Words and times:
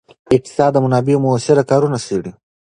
اقتصاد 0.35 0.71
د 0.73 0.77
منابعو 0.85 1.23
مؤثره 1.25 1.63
کارونه 1.71 1.97
څیړي. 2.05 2.31